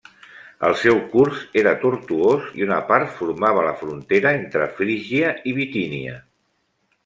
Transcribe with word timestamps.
El 0.69 0.77
seu 0.83 0.95
curs 1.11 1.43
era 1.63 1.73
tortuós 1.83 2.49
i 2.61 2.65
una 2.69 2.79
part 2.89 3.13
formava 3.19 3.67
la 3.69 3.77
frontera 3.85 4.35
entre 4.41 4.73
Frígia 4.81 5.33
i 5.53 5.57
Bitínia. 5.63 6.21